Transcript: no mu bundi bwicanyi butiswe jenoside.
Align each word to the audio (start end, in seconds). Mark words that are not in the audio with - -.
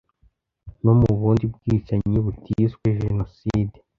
no 0.83 0.93
mu 0.99 1.07
bundi 1.19 1.43
bwicanyi 1.53 2.17
butiswe 2.25 2.85
jenoside. 3.03 3.77